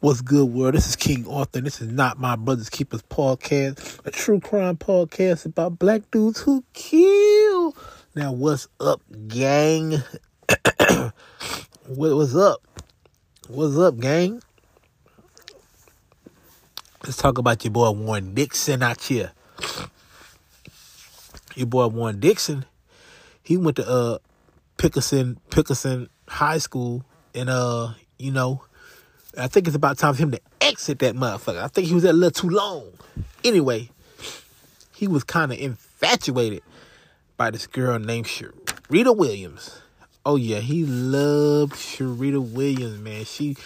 [0.00, 0.72] What's good, world?
[0.72, 1.58] This is King Arthur.
[1.58, 6.40] and This is not my Brothers Keepers podcast, a true crime podcast about black dudes
[6.40, 7.76] who kill.
[8.14, 9.90] Now, what's up, gang?
[11.86, 12.62] what, what's up?
[13.48, 14.42] What's up, gang?
[17.04, 19.32] Let's talk about your boy Warren Dixon out here.
[21.54, 22.64] Your boy Warren Dixon,
[23.42, 24.16] he went to uh
[24.78, 27.04] Pickerson Pickerson High School,
[27.34, 28.62] and uh, you know
[29.36, 31.62] I think it's about time for him to exit that motherfucker.
[31.62, 32.92] I think he was there a little too long.
[33.44, 33.90] Anyway,
[34.94, 36.62] he was kind of infatuated
[37.36, 39.80] by this girl named Sherita Williams.
[40.26, 43.24] Oh yeah, he loved Sherita Williams, man.
[43.24, 43.56] She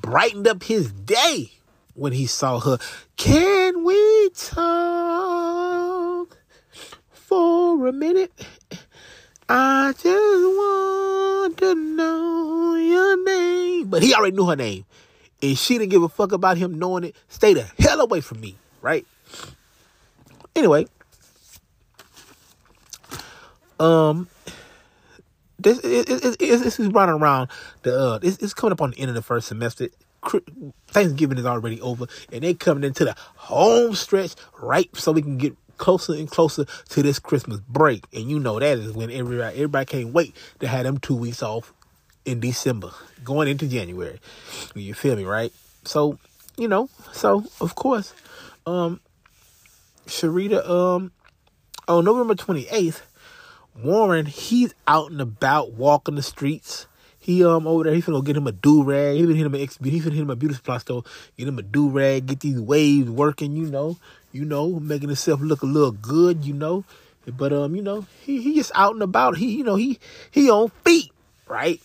[0.00, 1.52] brightened up his day
[1.94, 2.78] when he saw her.
[3.16, 6.36] Can we talk
[7.12, 8.32] for a minute?
[9.48, 13.88] I just want to know your name.
[13.88, 14.84] But he already knew her name
[15.42, 18.40] and she didn't give a fuck about him knowing it, stay the hell away from
[18.40, 19.06] me, right?
[20.54, 20.86] Anyway,
[23.80, 24.28] um,
[25.58, 27.48] this is this is running around
[27.82, 29.88] the uh, it's, it's coming up on the end of the first semester.
[30.88, 35.36] Thanksgiving is already over, and they coming into the home stretch right so we can
[35.36, 38.04] get closer and closer to this Christmas break.
[38.12, 41.42] And you know that is when everybody everybody can't wait to have them two weeks
[41.42, 41.72] off
[42.24, 42.90] in December,
[43.24, 44.18] going into January.
[44.74, 45.52] You feel me, right?
[45.84, 46.18] So,
[46.56, 48.14] you know, so of course,
[48.66, 49.00] um,
[50.06, 51.12] Sherita, um,
[51.88, 53.02] on November 28th,
[53.82, 56.86] Warren, he's out and about walking the streets.
[57.18, 59.16] He um over there, he's gonna get him a do rag.
[59.16, 61.04] He finna hit him a he's finna hit him a beauty supply store,
[61.38, 63.96] get him a do rag, get these waves working, you know,
[64.32, 66.84] you know, making himself look a little good, you know.
[67.26, 69.36] But um, you know, he he just out and about.
[69.36, 70.00] He you know he
[70.32, 71.12] he on feet,
[71.46, 71.80] right?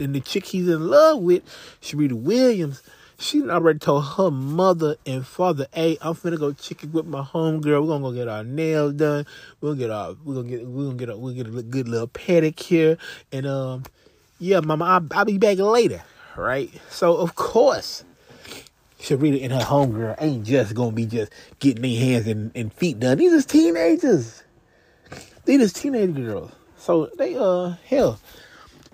[0.00, 1.42] And the chick he's in love with,
[1.82, 2.82] Sherita Williams,
[3.18, 7.82] she already told her mother and father, "Hey, I'm finna go chicken with my homegirl.
[7.82, 9.26] We're gonna go get our nails done.
[9.60, 12.06] Gonna get our, we're gonna get, we're gonna get, a, we'll get a good little
[12.06, 12.96] pedicure,
[13.32, 13.82] and um,
[14.38, 16.02] yeah, mama, I'll, I'll be back later,
[16.36, 16.70] right?
[16.90, 18.04] So of course,
[19.00, 23.00] Sherita and her homegirl ain't just gonna be just getting their hands and, and feet
[23.00, 23.18] done.
[23.18, 24.44] These is teenagers.
[25.44, 26.52] These is teenage girls.
[26.76, 28.20] So they uh hell,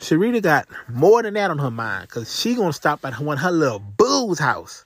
[0.05, 3.51] Sherita got more than that on her mind because she gonna stop at one her
[3.51, 4.85] little boo's house.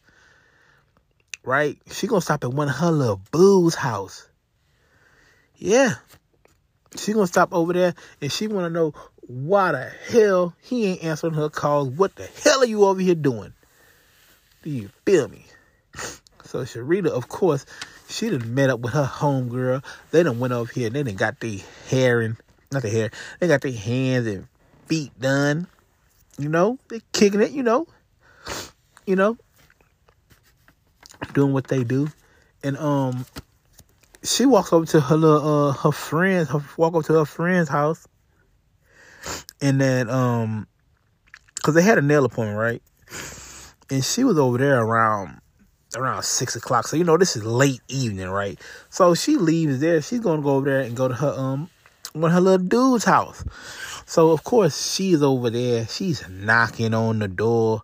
[1.42, 1.76] Right?
[1.90, 4.28] She gonna stop at one of her little boo's house.
[5.56, 5.94] Yeah.
[6.96, 8.94] She gonna stop over there and she wanna know
[9.26, 11.88] why the hell he ain't answering her calls.
[11.88, 13.52] What the hell are you over here doing?
[14.62, 15.44] Do you feel me?
[16.44, 17.66] So Sherita, of course,
[18.08, 19.84] she done met up with her homegirl.
[20.12, 22.36] They done went over here and they done got the hair and
[22.70, 24.46] not the hair, they got their hands and
[24.88, 25.66] feet done.
[26.38, 27.87] You know, they kicking it, you know.
[29.06, 29.37] You know.
[31.32, 32.09] Doing what they do.
[32.62, 33.26] And um
[34.25, 37.69] she walks over to her little uh her friends, her walk over to her friend's
[37.69, 38.06] house.
[39.60, 40.66] And then um
[41.62, 42.82] cause they had a nail appointment, right?
[43.91, 45.41] And she was over there around
[45.97, 46.87] around six o'clock.
[46.87, 48.60] So you know this is late evening, right?
[48.91, 50.00] So she leaves there.
[50.03, 51.70] She's gonna go over there and go to her um
[52.12, 53.44] one her little dude's house.
[54.06, 55.86] So of course she's over there.
[55.86, 57.82] She's knocking on the door,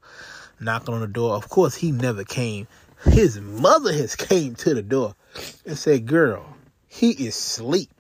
[0.61, 1.35] knocking on the door.
[1.35, 2.67] Of course he never came.
[3.05, 5.15] His mother has came to the door
[5.67, 7.91] and said, "Girl, he is asleep.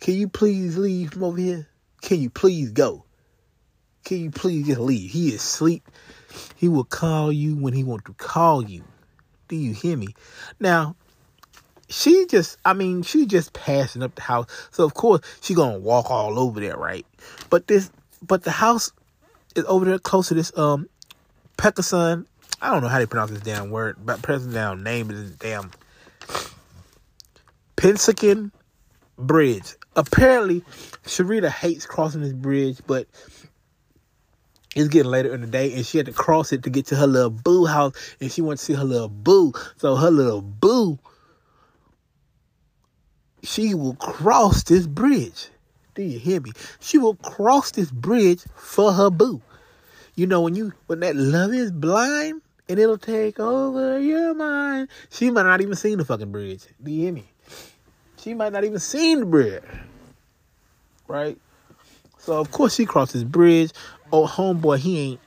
[0.00, 1.68] Can you please leave from over here?
[2.00, 3.04] Can you please go?
[4.04, 5.10] Can you please just leave?
[5.10, 5.88] He is asleep.
[6.56, 8.84] He will call you when he want to call you.
[9.48, 10.14] Do you hear me?
[10.58, 10.96] Now,
[11.90, 14.46] she just I mean, she just passing up the house.
[14.70, 17.04] So of course she gonna walk all over there, right?
[17.50, 17.90] But this
[18.26, 18.92] but the house
[19.56, 20.88] is over there close to this um
[21.56, 22.26] Peckerson.
[22.62, 25.70] I don't know how they pronounce this damn word, but present down name is damn
[27.76, 28.50] Pensacola
[29.18, 29.74] Bridge.
[29.96, 30.60] Apparently,
[31.04, 33.06] Sherita hates crossing this bridge, but
[34.76, 36.96] it's getting later in the day, and she had to cross it to get to
[36.96, 39.52] her little boo house, and she went to see her little boo.
[39.78, 40.98] So her little boo
[43.42, 45.48] she will cross this bridge.
[45.94, 46.52] Do you hear me?
[46.80, 49.42] She will cross this bridge for her boo.
[50.14, 54.88] You know, when you when that love is blind and it'll take over your mind.
[55.10, 56.62] She might not even seen the fucking bridge.
[56.82, 57.24] Do you hear me?
[58.18, 59.62] She might not even seen the bridge.
[61.08, 61.38] Right?
[62.18, 63.72] So of course she crossed this bridge.
[64.12, 65.20] Oh homeboy, he ain't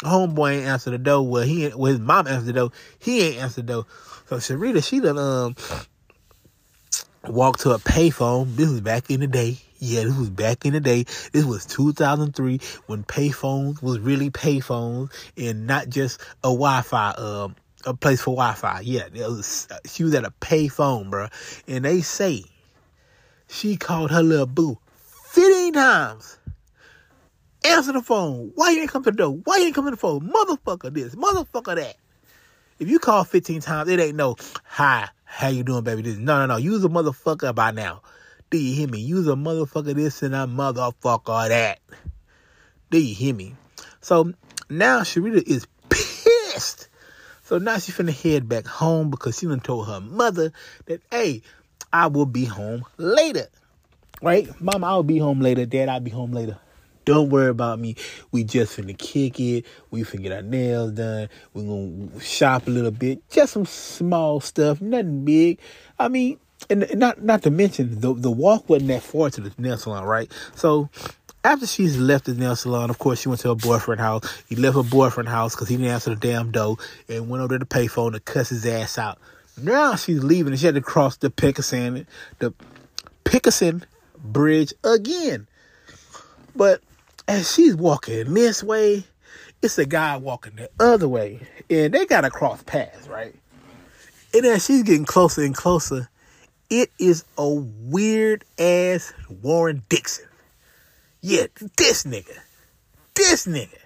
[0.00, 1.26] homeboy ain't answer the door.
[1.26, 2.70] Well he ain't well his mom answered the door.
[2.98, 3.86] He ain't answered the door.
[4.26, 5.56] So Sherita, she done um
[7.28, 8.56] walked to a payphone.
[8.56, 9.58] This was back in the day.
[9.78, 11.04] Yeah, this was back in the day.
[11.32, 17.94] This was 2003 when payphones was really payphones and not just a Wi-Fi, um, a
[17.94, 18.80] place for Wi-Fi.
[18.80, 21.28] Yeah, was, she was at a payphone, bro.
[21.68, 22.44] And they say
[23.48, 24.78] she called her little boo
[25.26, 26.38] 15 times.
[27.64, 28.52] Answer the phone.
[28.54, 29.32] Why you ain't come to the door?
[29.44, 30.30] Why you ain't come to the phone?
[30.30, 31.96] Motherfucker this, motherfucker that.
[32.78, 36.02] If you call 15 times, it ain't no, hi, how you doing, baby?
[36.02, 36.16] This.
[36.16, 36.56] No, no, no.
[36.56, 38.00] Use a motherfucker by now.
[38.48, 39.00] Do you hear me?
[39.00, 41.80] Use a motherfucker this and a motherfucker that.
[42.90, 43.54] Do you hear me?
[44.00, 44.32] So
[44.70, 46.88] now Sherita is pissed.
[47.42, 50.52] So now she finna head back home because she done told her mother
[50.86, 51.42] that, hey,
[51.92, 53.48] I will be home later.
[54.22, 54.48] Right?
[54.60, 55.66] Mom, I'll be home later.
[55.66, 56.58] Dad, I'll be home later.
[57.06, 57.94] Don't worry about me.
[58.32, 59.64] We just finna kick it.
[59.90, 61.28] We finna get our nails done.
[61.54, 63.26] we gonna shop a little bit.
[63.30, 64.80] Just some small stuff.
[64.80, 65.60] Nothing big.
[66.00, 69.52] I mean, and not not to mention the the walk wasn't that far to the
[69.56, 70.30] nail salon, right?
[70.56, 70.90] So
[71.44, 74.42] after she's left the nail salon, of course, she went to her boyfriend's house.
[74.48, 76.76] He left her boyfriend's house because he didn't answer the damn door
[77.08, 79.18] and went over to the payphone to cuss his ass out.
[79.62, 82.06] Now she's leaving and she had to cross the Pickasson,
[82.40, 82.52] the
[83.24, 83.84] Pickasson
[84.18, 85.46] Bridge again.
[86.56, 86.82] But
[87.28, 89.04] as she's walking this way,
[89.62, 91.40] it's a guy walking the other way.
[91.68, 93.34] And they got to cross paths, right?
[94.34, 96.08] And as she's getting closer and closer,
[96.68, 99.12] it is a weird ass
[99.42, 100.26] Warren Dixon.
[101.20, 101.46] Yeah,
[101.76, 102.38] this nigga.
[103.14, 103.78] This nigga.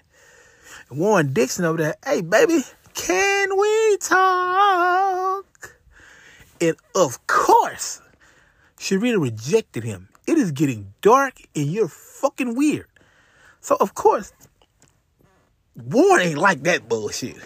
[0.89, 2.61] Warren Dixon over there, hey baby,
[2.93, 5.77] can we talk?
[6.59, 8.01] And of course,
[8.77, 10.09] Sherita rejected him.
[10.27, 12.90] It is getting dark and you're fucking weird.
[13.61, 14.33] So of course,
[15.75, 17.37] Warren ain't like that bullshit.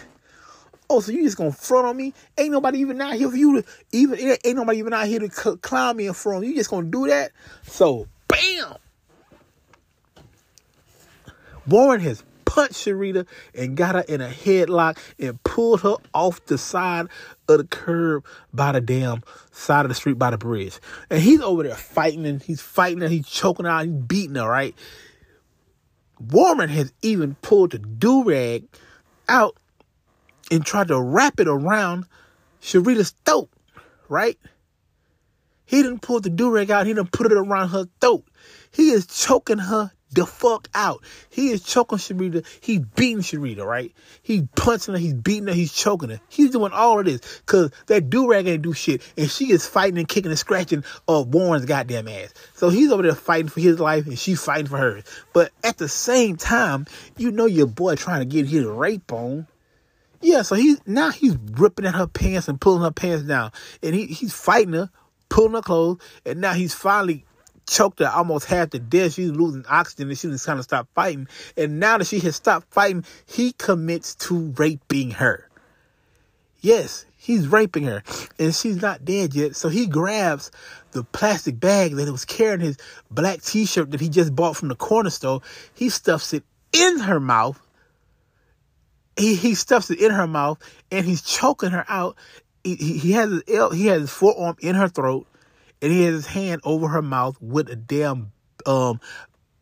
[0.88, 2.14] Oh, so you just gonna front on me?
[2.38, 5.30] Ain't nobody even out here for you to even ain't nobody even out here to
[5.30, 6.44] c- clown me in front.
[6.46, 7.32] You just gonna do that?
[7.62, 8.76] So, bam!
[11.66, 16.56] Warren has punched Sherita and got her in a headlock and pulled her off the
[16.56, 17.08] side
[17.48, 18.24] of the curb
[18.54, 20.78] by the damn side of the street by the bridge.
[21.10, 24.36] And he's over there fighting and he's fighting and he's choking her out, he's beating
[24.36, 24.74] her, right?
[26.18, 28.64] Warren has even pulled the do rag
[29.28, 29.56] out
[30.50, 32.06] and tried to wrap it around
[32.60, 33.50] Sherita's throat,
[34.08, 34.38] right?
[35.64, 36.86] He didn't pull the do rag out.
[36.86, 38.24] He didn't put it around her throat.
[38.70, 41.04] He is choking her the fuck out.
[41.30, 42.44] He is choking Sherita.
[42.60, 43.92] He's beating Sherita, right?
[44.22, 44.98] He's punching her.
[44.98, 45.54] He's beating her.
[45.54, 46.20] He's choking her.
[46.28, 49.02] He's doing all of this because that durag ain't do shit.
[49.16, 52.34] And she is fighting and kicking and scratching of Warren's goddamn ass.
[52.54, 55.04] So he's over there fighting for his life and she's fighting for hers.
[55.32, 56.86] But at the same time,
[57.16, 59.46] you know your boy trying to get his rape on.
[60.22, 63.52] Yeah, so he's now he's ripping at her pants and pulling her pants down,
[63.82, 64.90] and he he's fighting her,
[65.28, 67.26] pulling her clothes, and now he's finally
[67.68, 69.14] choked her almost half to death.
[69.14, 71.28] She's losing oxygen, and she just kind of stopped fighting.
[71.56, 75.48] And now that she has stopped fighting, he commits to raping her.
[76.60, 78.02] Yes, he's raping her,
[78.38, 79.56] and she's not dead yet.
[79.56, 80.50] So he grabs
[80.92, 82.78] the plastic bag that was carrying his
[83.10, 85.42] black T-shirt that he just bought from the corner store.
[85.74, 87.60] He stuffs it in her mouth
[89.16, 90.58] he, he stuffs it in her mouth
[90.90, 92.16] and he's choking her out.
[92.62, 93.42] He, he, he has his
[93.74, 95.26] he has his forearm in her throat
[95.82, 98.32] and he has his hand over her mouth with a damn
[98.64, 99.00] um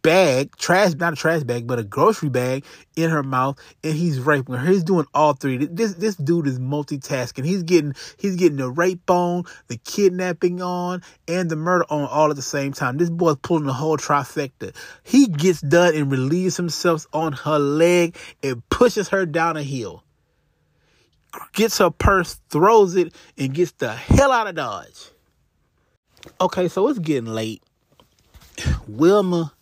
[0.05, 2.65] bag, trash, not a trash bag, but a grocery bag
[2.95, 4.71] in her mouth, and he's raping her.
[4.71, 5.67] He's doing all three.
[5.67, 7.45] This this dude is multitasking.
[7.45, 12.31] He's getting he's getting the rape on, the kidnapping on, and the murder on all
[12.31, 12.99] at the same time.
[12.99, 14.77] This boy's pulling the whole trifecta.
[15.03, 20.05] He gets done and relieves himself on her leg and pushes her down a hill.
[21.53, 25.11] Gets her purse, throws it, and gets the hell out of Dodge.
[26.41, 27.63] Okay, so it's getting late.
[28.89, 29.53] Wilma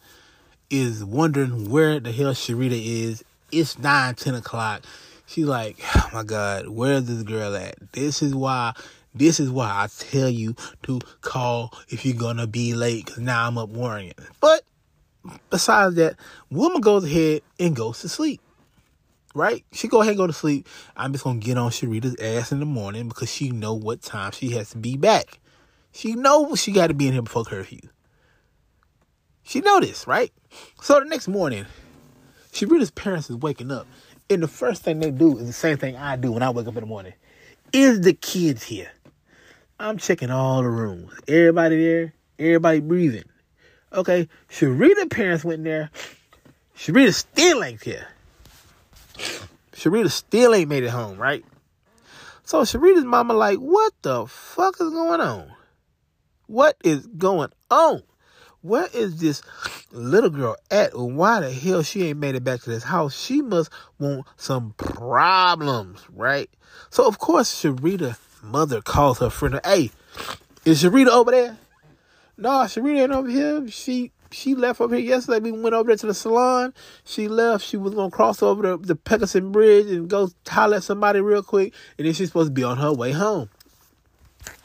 [0.70, 3.24] is wondering where the hell Sherita is.
[3.50, 4.84] It's 9, 10 o'clock.
[5.26, 7.74] She's like, oh my God, where's this girl at?
[7.92, 8.74] This is why,
[9.14, 10.54] this is why I tell you
[10.84, 14.14] to call if you're gonna be late, because now I'm up worrying.
[14.40, 14.62] But
[15.50, 16.16] besides that,
[16.50, 18.40] Wilma goes ahead and goes to sleep.
[19.34, 19.64] Right?
[19.72, 20.68] She go ahead and go to sleep.
[20.96, 24.32] I'm just gonna get on Sherita's ass in the morning because she know what time
[24.32, 25.40] she has to be back.
[25.92, 27.80] She know she got to be in here before curfew.
[29.42, 30.32] She know this, right?
[30.80, 31.66] So the next morning,
[32.52, 33.86] Sherita's parents is waking up.
[34.30, 36.66] And the first thing they do is the same thing I do when I wake
[36.66, 37.12] up in the morning.
[37.72, 38.90] Is the kids here?
[39.78, 41.12] I'm checking all the rooms.
[41.28, 43.24] Everybody there, everybody breathing.
[43.92, 45.90] Okay, Sherita parents went there.
[46.76, 48.06] Sherita still ain't here.
[49.72, 51.44] Sherita still ain't made it home, right?
[52.44, 55.52] So Sherita's mama like, what the fuck is going on?
[56.52, 58.02] What is going on?
[58.62, 59.42] where is this
[59.90, 60.96] little girl at?
[60.96, 63.18] Why the hell she ain't made it back to this house?
[63.18, 66.48] She must want some problems, right?
[66.90, 69.60] So of course Sherita mother calls her friend.
[69.64, 69.90] Hey,
[70.64, 71.58] is Sherita over there?
[72.36, 73.68] No, Sherita ain't over here.
[73.68, 75.40] She she left over here yesterday.
[75.40, 76.72] We went over there to the salon.
[77.04, 77.64] She left.
[77.64, 81.74] She was gonna cross over the, the Bridge and go holler at somebody real quick,
[81.98, 83.50] and then she's supposed to be on her way home.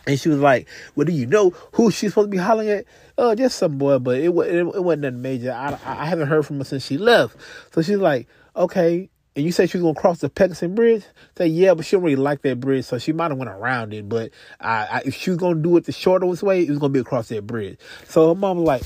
[0.07, 2.85] And she was like, "Well, do you know who she's supposed to be hollering at?"
[3.17, 5.51] Oh, just some boy, but it it, it wasn't nothing major.
[5.51, 7.35] I, I haven't heard from her since she left.
[7.73, 11.03] So she's like, "Okay." And you said she was gonna cross the Peckerson Bridge.
[11.37, 13.93] Say yeah, but she don't really like that bridge, so she might have went around
[13.93, 14.07] it.
[14.07, 16.93] But I, I, if she was gonna do it the shortest way, it was gonna
[16.93, 17.77] be across that bridge.
[18.07, 18.83] So her mom was like,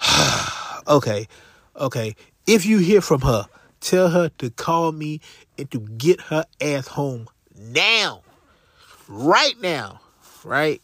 [0.88, 1.26] okay,
[1.76, 2.14] okay.
[2.46, 3.46] If you hear from her,
[3.80, 5.20] tell her to call me
[5.58, 8.22] and to get her ass home now.
[9.08, 10.00] Right now.
[10.48, 10.80] Right?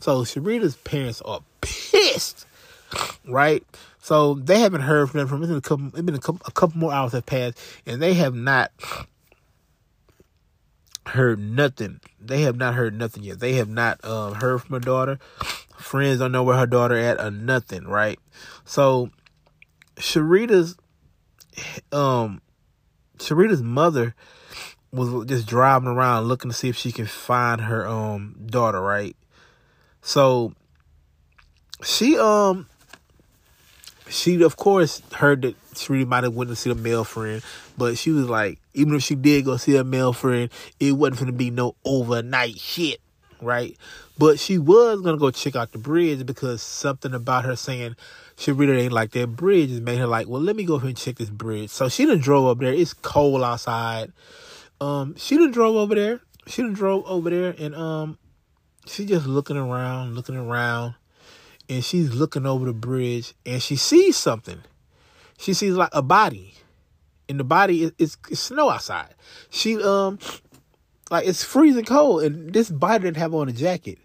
[0.00, 2.46] So Sherita's parents are pissed.
[3.26, 3.64] Right?
[4.00, 6.40] So they haven't heard from them from it's been a couple it's been a couple,
[6.46, 8.72] a couple more hours have passed and they have not
[11.06, 12.00] heard nothing.
[12.20, 13.40] They have not heard nothing yet.
[13.40, 15.18] They have not uh, heard from her daughter.
[15.76, 18.18] Friends don't know where her daughter at or nothing, right?
[18.64, 19.10] So
[19.98, 20.76] Sherita's
[21.92, 22.40] um
[23.18, 24.14] Sherita's mother
[24.92, 29.16] was just driving around looking to see if she can find her um daughter, right?
[30.02, 30.54] So
[31.82, 32.66] she um
[34.08, 37.42] she of course heard that Sherita might have went to see a male friend,
[37.78, 41.20] but she was like, even if she did go see a male friend, it wasn't
[41.20, 43.00] gonna be no overnight shit,
[43.40, 43.76] right?
[44.18, 47.96] But she was gonna go check out the bridge because something about her saying
[48.36, 50.96] she really ain't like that bridge made her like, well, let me go ahead and
[50.96, 51.70] check this bridge.
[51.70, 52.72] So she done drove up there.
[52.72, 54.12] It's cold outside.
[54.80, 56.20] Um, she done drove over there.
[56.46, 58.18] She done drove over there and um
[58.86, 60.94] she just looking around, looking around,
[61.68, 64.62] and she's looking over the bridge and she sees something.
[65.38, 66.54] She sees like a body.
[67.28, 69.14] And the body is it's, it's snow outside.
[69.50, 70.18] She um
[71.10, 73.98] like it's freezing cold and this body didn't have on a jacket.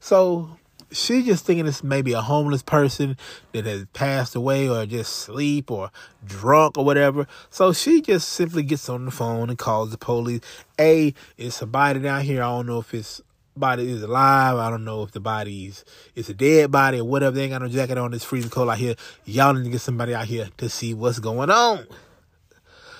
[0.00, 0.58] So
[0.92, 3.16] she's just thinking it's maybe a homeless person
[3.52, 5.90] that has passed away or just sleep or
[6.24, 7.26] drunk or whatever.
[7.50, 10.40] So she just simply gets on the phone and calls the police.
[10.78, 12.42] A, it's a body down here.
[12.42, 13.20] I don't know if it's
[13.56, 14.56] body is alive.
[14.56, 15.84] I don't know if the body's
[16.14, 17.36] it's a dead body or whatever.
[17.36, 18.14] They ain't got no jacket on.
[18.14, 18.94] It's freezing cold out here.
[19.24, 21.86] Y'all need to get somebody out here to see what's going on.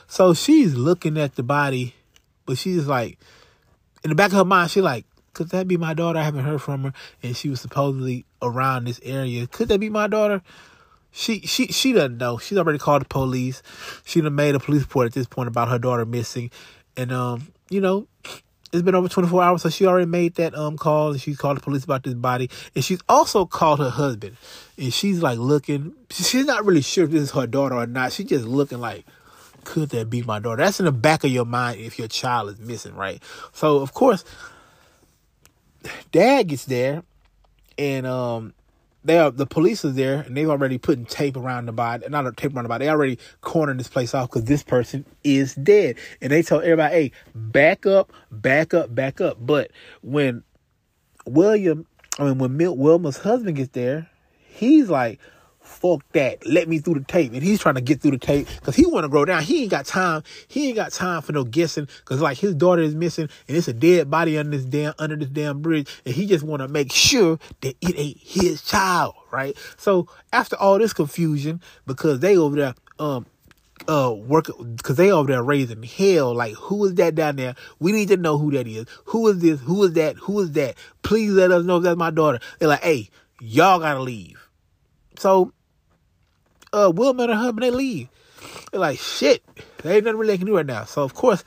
[0.06, 1.94] So she's looking at the body,
[2.44, 3.18] but she's like,
[4.04, 6.18] in the back of her mind, she's like, could that be my daughter?
[6.18, 9.46] I haven't heard from her, and she was supposedly around this area.
[9.46, 10.42] Could that be my daughter?
[11.10, 12.38] She she she doesn't know.
[12.38, 13.62] She's already called the police.
[14.04, 16.50] She done made a police report at this point about her daughter missing,
[16.96, 18.06] and um, you know,
[18.72, 21.58] it's been over 24 hours, so she already made that um call and she called
[21.58, 22.48] the police about this body.
[22.74, 24.36] And she's also called her husband.
[24.78, 28.12] And she's like looking, she's not really sure if this is her daughter or not.
[28.12, 29.04] She's just looking like,
[29.64, 30.62] could that be my daughter?
[30.62, 33.22] That's in the back of your mind if your child is missing, right?
[33.52, 34.24] So of course,
[36.10, 37.02] dad gets there
[37.78, 38.54] and um
[39.04, 42.26] they are the police is there and they've already putting tape around the body not
[42.26, 45.54] a tape around the body they already cornered this place off because this person is
[45.56, 45.96] dead.
[46.20, 49.38] And they tell everybody hey back up back up back up.
[49.40, 49.70] But
[50.02, 50.44] when
[51.24, 51.86] william
[52.18, 55.20] i mean when Mil- wilma's husband gets there he's like
[55.82, 56.46] fuck that.
[56.46, 57.32] Let me through the tape.
[57.32, 59.42] And he's trying to get through the tape because he want to grow down.
[59.42, 60.22] He ain't got time.
[60.46, 63.68] He ain't got time for no guessing because like his daughter is missing and it's
[63.68, 66.68] a dead body under this damn under this damn bridge, and he just want to
[66.68, 69.56] make sure that it ain't his child, right?
[69.76, 73.26] So after all this confusion, because they over there um
[73.88, 74.46] uh work
[74.76, 78.16] because they over there raising hell like who is that down there we need to
[78.16, 81.50] know who that is who is this who is that who is that please let
[81.50, 83.10] us know if that's my daughter they're like hey
[83.40, 84.48] y'all gotta leave
[85.18, 85.52] so
[86.72, 88.08] uh, Wilma and her husband, they leave.
[88.70, 89.42] They're like, shit,
[89.82, 90.84] there ain't nothing really they can do right now.
[90.84, 91.44] So, of course,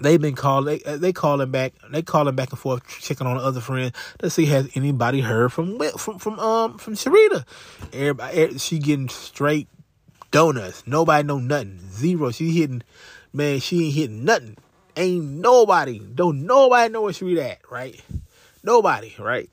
[0.00, 3.42] they've been calling, they, they calling back, they calling back and forth, checking on the
[3.42, 7.44] other friends to see has anybody heard from, from, from, um, from Sherita.
[7.92, 9.68] Everybody, she getting straight
[10.30, 10.84] donuts.
[10.86, 11.80] Nobody know nothing.
[11.90, 12.30] Zero.
[12.30, 12.82] She hitting,
[13.32, 14.56] man, she ain't hitting nothing.
[14.96, 18.00] Ain't nobody, don't nobody know where Sherita at, right?
[18.62, 19.50] Nobody, right?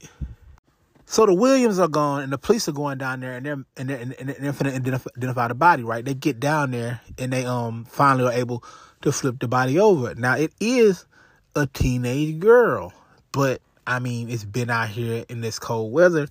[1.12, 3.90] So the Williams are gone, and the police are going down there, and they're and
[3.90, 5.84] they're, and they're finna identify, identify the body.
[5.84, 6.06] Right?
[6.06, 8.64] They get down there, and they um finally are able
[9.02, 10.16] to flip the body over.
[10.16, 11.06] Now it is
[11.54, 12.94] a teenage girl,
[13.34, 16.30] but I mean it's been out here in this cold weather,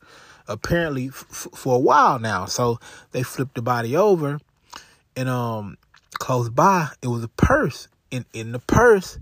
[0.49, 2.47] apparently f- for a while now.
[2.47, 2.81] So
[3.13, 4.41] they flipped the body over,
[5.15, 5.77] and um
[6.15, 9.19] close by it was a purse, and in the purse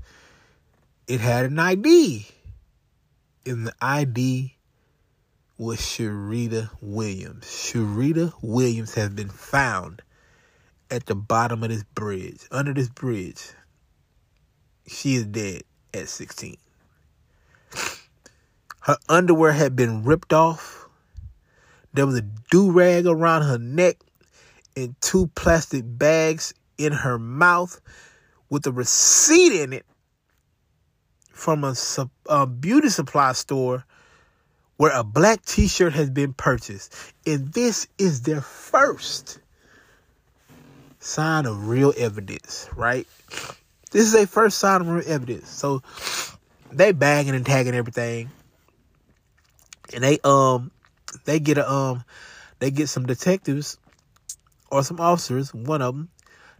[1.09, 2.29] it had an ID,
[3.45, 4.55] and the ID
[5.59, 7.45] was Sherita Williams.
[7.45, 10.03] Sherita Williams has been found
[10.89, 13.43] at the bottom of this bridge, under this bridge.
[14.87, 15.63] She is dead
[15.93, 16.57] at 16.
[18.83, 20.89] Her underwear had been ripped off.
[21.93, 23.97] There was a do rag around her neck
[24.77, 27.81] and two plastic bags in her mouth
[28.49, 29.85] with a receipt in it
[31.33, 31.75] from a,
[32.27, 33.85] a beauty supply store
[34.79, 36.95] where a black t-shirt has been purchased.
[37.27, 39.41] And this is their first
[41.01, 43.07] sign of real evidence, right?
[43.91, 45.51] This is a first sign of real evidence.
[45.51, 45.83] So
[46.71, 48.31] they bagging and tagging everything.
[49.93, 50.71] And they um
[51.25, 52.05] they get a um
[52.61, 53.79] they get some detectives
[54.71, 56.09] or some officers, one of them,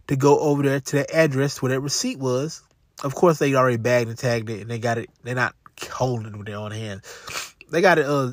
[0.07, 2.63] to go over there to the address where that receipt was.
[3.01, 5.09] Of course, they already bagged and tagged it, and they got it.
[5.23, 5.55] They're not
[5.89, 7.48] holding it with their own hands.
[7.71, 8.31] They got it uh,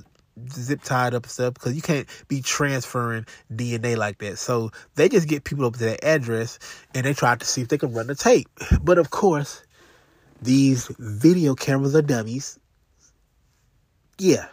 [0.51, 4.39] zip tied up and stuff because you can't be transferring DNA like that.
[4.39, 6.59] So they just get people up to that address
[6.95, 8.49] and they try to see if they can run the tape.
[8.83, 9.63] But of course,
[10.43, 12.59] these video cameras are dummies.
[14.19, 14.47] Yeah.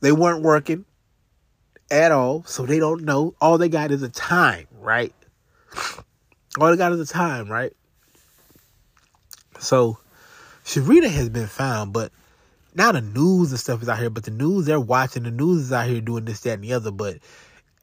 [0.00, 0.84] They weren't working
[1.90, 3.34] at all, so they don't know.
[3.40, 5.12] All they got is a time, right?
[6.60, 7.72] All they got is a time, right?
[9.58, 9.98] So
[10.64, 12.12] Sharita has been found, but
[12.74, 15.62] now the news and stuff is out here, but the news they're watching, the news
[15.62, 17.18] is out here doing this, that, and the other, but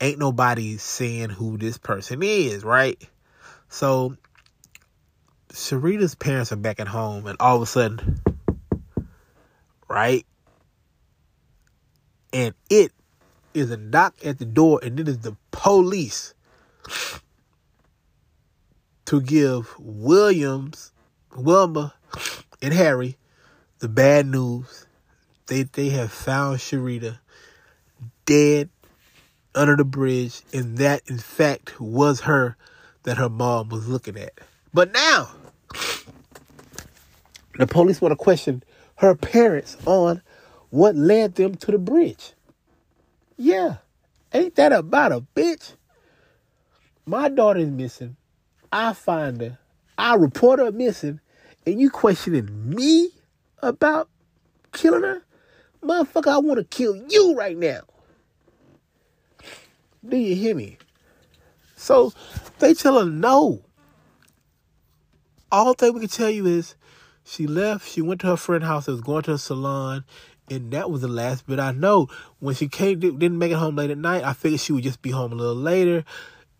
[0.01, 3.01] ain't nobody saying who this person is, right?
[3.69, 4.15] So
[5.51, 8.21] Sherita's parents are back at home, and all of a sudden,
[9.87, 10.25] right?
[12.33, 12.91] And it
[13.53, 16.33] is a knock at the door, and it is the police
[19.05, 20.91] to give Williams,
[21.35, 21.93] Wilma,
[22.61, 23.17] and Harry
[23.79, 24.85] the bad news.
[25.47, 27.19] They they have found Sherita
[28.25, 28.69] dead
[29.53, 32.57] under the bridge, and that in fact was her
[33.03, 34.33] that her mom was looking at.
[34.73, 35.29] But now
[37.57, 38.63] the police want to question
[38.97, 40.21] her parents on
[40.69, 42.33] what led them to the bridge.
[43.37, 43.77] Yeah.
[44.33, 45.73] Ain't that about a bitch?
[47.05, 48.17] My daughter's missing.
[48.71, 49.57] I find her.
[49.97, 51.21] I report her missing.
[51.65, 53.09] And you questioning me
[53.65, 54.09] about
[54.71, 55.23] killing her?
[55.83, 57.81] Motherfucker, I want to kill you right now.
[60.07, 60.77] Do you hear me?
[61.75, 62.13] So
[62.59, 63.61] they tell her no.
[65.51, 66.75] All thing we can tell you is
[67.23, 70.05] she left, she went to her friend's house, was going to a salon,
[70.49, 72.07] and that was the last bit I know.
[72.39, 75.01] When she came, didn't make it home late at night, I figured she would just
[75.01, 76.03] be home a little later.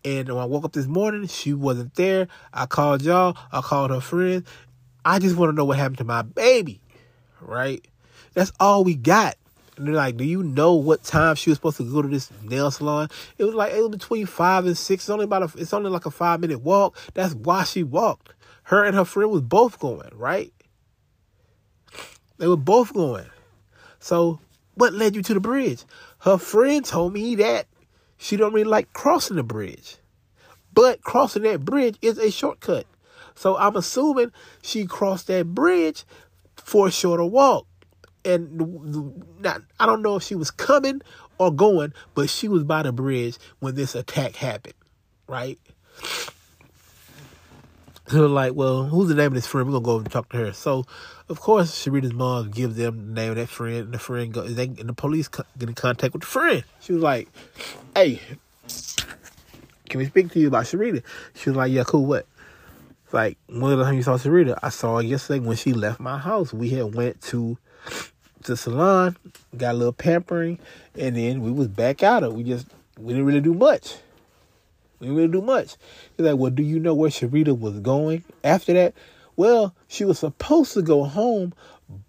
[0.04, 2.28] And when I woke up this morning, she wasn't there.
[2.52, 3.36] I called y'all.
[3.50, 4.48] I called her friends.
[5.04, 6.80] I just want to know what happened to my baby,
[7.46, 7.86] right?
[8.34, 9.36] That's all we got.
[9.76, 12.30] And they're like, "Do you know what time she was supposed to go to this
[12.42, 15.04] nail salon?" It was like it was between five and six.
[15.04, 16.96] It's only about a, it's only like a five minute walk.
[17.14, 18.34] That's why she walked.
[18.64, 20.52] Her and her friend was both going, right?
[22.38, 23.26] They were both going.
[24.00, 24.40] So,
[24.74, 25.84] what led you to the bridge?
[26.20, 27.66] Her friend told me that
[28.18, 29.96] she don't really like crossing the bridge.
[30.72, 32.86] But crossing that bridge is a shortcut.
[33.34, 34.32] So I'm assuming
[34.62, 36.04] she crossed that bridge
[36.66, 37.66] for a shorter walk.
[38.24, 41.00] And not, I don't know if she was coming
[41.38, 44.74] or going, but she was by the bridge when this attack happened,
[45.28, 45.60] right?
[48.08, 49.68] So like, well, who's the name of this friend?
[49.68, 50.52] We're gonna go over and talk to her.
[50.52, 50.84] So,
[51.28, 54.56] of course, Sherita's mom gives them the name of that friend, and the friend goes,
[54.56, 56.64] they, and the police get in contact with the friend.
[56.80, 57.28] She was like,
[57.94, 58.20] "Hey,
[59.88, 61.02] can we speak to you about Sherita?"
[61.34, 62.06] She was like, "Yeah, cool.
[62.06, 62.26] What?"
[63.12, 66.00] Like one of the times you saw Sherita, I saw her yesterday when she left
[66.00, 66.52] my house.
[66.52, 67.56] We had went to
[68.42, 69.16] the salon,
[69.56, 70.58] got a little pampering,
[70.98, 72.34] and then we was back out of.
[72.34, 72.66] We just
[72.98, 73.96] we didn't really do much.
[74.98, 75.76] We didn't really do much.
[76.16, 78.94] He's like, well, do you know where Sherita was going after that?
[79.36, 81.52] Well, she was supposed to go home,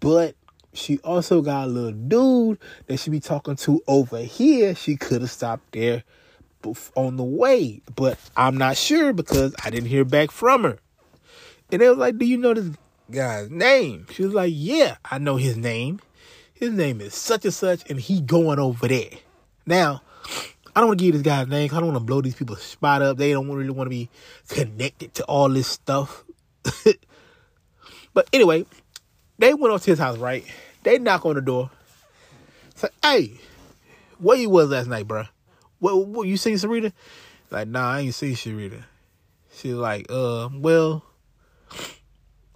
[0.00, 0.34] but
[0.72, 4.74] she also got a little dude that she be talking to over here.
[4.74, 6.04] She could have stopped there
[6.94, 10.78] on the way, but I'm not sure because I didn't hear back from her.
[11.70, 12.70] And they was like, "Do you know this
[13.10, 16.00] guy's name?" She was like, "Yeah, I know his name.
[16.54, 19.10] His name is such and such, and he going over there."
[19.66, 20.02] Now,
[20.74, 21.70] I don't want to give this guy's name.
[21.72, 23.16] I don't want to blow these people's spot up.
[23.16, 24.08] They don't really want to be
[24.48, 26.24] connected to all this stuff.
[28.14, 28.64] but anyway,
[29.38, 30.44] they went up to his house, right?
[30.84, 31.70] They knock on the door.
[32.76, 33.32] Say, hey,
[34.18, 35.24] where you was last night, bro?
[35.80, 36.92] What, what you seen Sherita?
[37.50, 38.84] Like, nah, I ain't seen Sherita.
[39.52, 41.04] She's like, uh, well,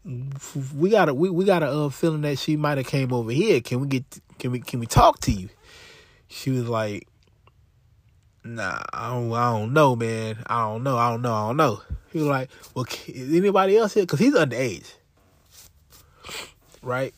[0.05, 3.31] we got a we, we got a uh, feeling that she might have came over
[3.31, 3.61] here.
[3.61, 4.05] Can we get
[4.39, 5.49] can we can we talk to you?
[6.33, 7.07] she was like,
[8.43, 10.43] "Nah, I don't, I don't know, man.
[10.47, 10.97] I don't know.
[10.97, 11.35] I don't know.
[11.35, 14.05] I don't know." He was like, "Well, is anybody else here?
[14.05, 14.95] Because he's underage,
[16.83, 17.15] right?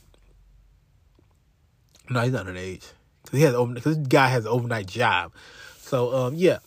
[2.10, 2.92] No, he's underage.
[3.22, 5.32] Because he has because this guy has an overnight job.
[5.78, 6.58] So um, yeah,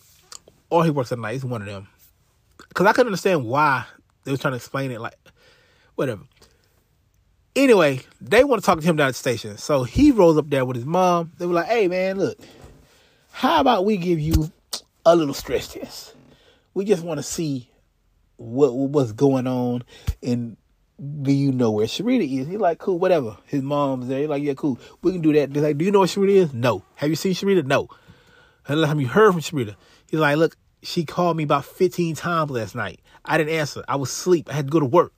[0.70, 1.34] or he works at night.
[1.34, 1.88] He's one of them.
[2.68, 3.84] Because I couldn't understand why
[4.24, 5.00] they were trying to explain it.
[5.00, 5.14] Like,
[5.98, 6.22] whatever.
[7.56, 9.58] Anyway, they want to talk to him down at the station.
[9.58, 11.32] So he rolls up there with his mom.
[11.38, 12.38] They were like, "Hey, man, look,
[13.32, 14.52] how about we give you
[15.04, 16.14] a little stress test?
[16.74, 17.70] We just want to see
[18.36, 19.82] what what's going on
[20.22, 20.56] and
[21.22, 22.48] do you know where Sherita is?
[22.48, 23.36] He's like, cool, whatever.
[23.46, 24.20] His mom's there.
[24.20, 24.80] He's like, yeah, cool.
[25.02, 25.52] We can do that.
[25.52, 26.52] They're like, do you know where Sherita is?
[26.52, 26.84] No.
[26.96, 27.64] Have you seen Sherita?
[27.64, 27.88] No.
[28.64, 29.76] Have you heard from Sherita?
[30.10, 33.00] He's like, look, she called me about 15 times last night.
[33.24, 33.84] I didn't answer.
[33.86, 34.48] I was asleep.
[34.50, 35.12] I had to go to work.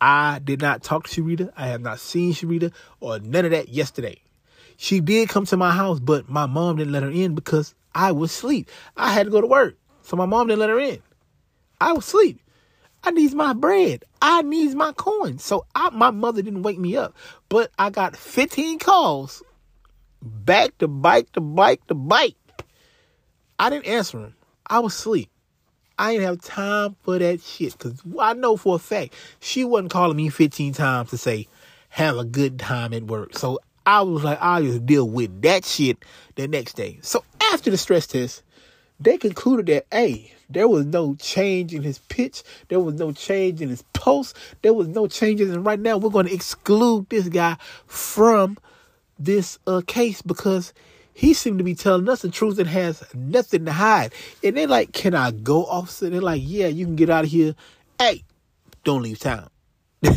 [0.00, 1.52] I did not talk to Sherita.
[1.56, 4.20] I have not seen Sherita or none of that yesterday.
[4.76, 8.12] She did come to my house, but my mom didn't let her in because I
[8.12, 8.68] was asleep.
[8.96, 9.76] I had to go to work.
[10.02, 11.02] So my mom didn't let her in.
[11.80, 12.40] I was asleep.
[13.02, 14.04] I needs my bread.
[14.20, 15.38] I needs my coin.
[15.38, 17.14] So I, my mother didn't wake me up.
[17.48, 19.42] But I got 15 calls
[20.22, 22.36] back to bike to bike to bike.
[23.58, 24.34] I didn't answer them.
[24.66, 25.30] I was asleep.
[25.98, 29.90] I didn't have time for that shit because I know for a fact she wasn't
[29.90, 31.48] calling me 15 times to say,
[31.88, 33.38] have a good time at work.
[33.38, 35.98] So I was like, I'll just deal with that shit
[36.34, 36.98] the next day.
[37.02, 38.42] So after the stress test,
[39.00, 42.42] they concluded that, A, there was no change in his pitch.
[42.68, 44.32] There was no change in his pulse,
[44.62, 45.50] There was no changes.
[45.50, 47.56] And right now, we're going to exclude this guy
[47.86, 48.58] from
[49.18, 50.72] this uh, case because
[51.16, 54.12] he seemed to be telling us the truth and has nothing to hide.
[54.44, 56.10] And they're like, Can I go, officer?
[56.10, 57.54] They're like, Yeah, you can get out of here.
[57.98, 58.22] Hey,
[58.84, 59.48] don't leave town.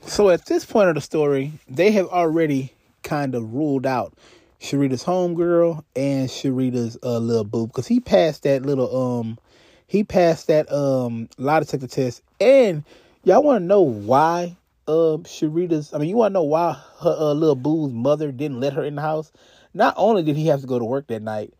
[0.00, 2.72] so at this point of the story, they have already
[3.02, 4.14] kind of ruled out
[4.58, 9.38] Sherita's homegirl and Sherita's uh, little boo because he passed that little um
[9.86, 12.84] he passed that um lie detector test and
[13.22, 14.56] y'all want to know why
[14.88, 18.60] um Sherita's I mean you want to know why her uh, little boo's mother didn't
[18.60, 19.32] let her in the house.
[19.74, 21.52] Not only did he have to go to work that night,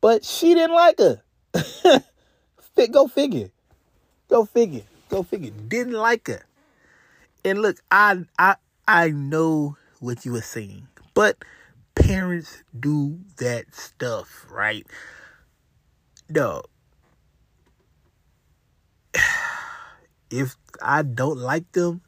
[0.00, 1.22] but she didn't like her.
[2.90, 3.50] go figure.
[4.28, 4.82] Go figure.
[5.08, 5.50] Go figure.
[5.50, 6.42] Didn't like her.
[7.44, 8.56] And look, I I
[8.86, 11.38] I know what you were saying, but
[11.94, 14.86] parents do that stuff, right?
[16.28, 16.62] No.
[20.30, 22.00] If I don't like them,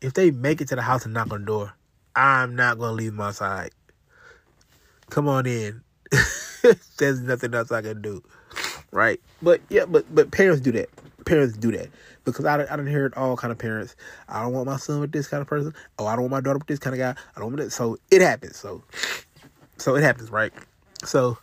[0.00, 1.74] if they make it to the house and knock on the door,
[2.14, 3.70] I'm not gonna leave my side.
[5.10, 5.82] Come on in.
[6.98, 8.22] There's nothing else I can do,
[8.90, 9.20] right?
[9.42, 10.88] But yeah, but but parents do that.
[11.24, 11.88] Parents do that
[12.24, 13.96] because I I done heard all kind of parents.
[14.28, 15.74] I don't want my son with this kind of person.
[15.98, 17.20] Oh, I don't want my daughter with this kind of guy.
[17.36, 17.70] I don't want it.
[17.70, 18.56] So it happens.
[18.56, 18.82] So
[19.78, 20.52] so it happens, right?
[21.04, 21.38] So